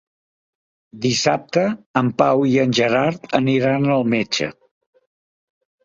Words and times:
Dissabte 1.03 1.67
en 2.03 2.11
Pau 2.23 2.43
i 2.55 2.57
en 2.65 2.75
Gerard 2.83 3.31
aniran 3.43 3.89
al 4.01 4.13
metge. 4.19 4.53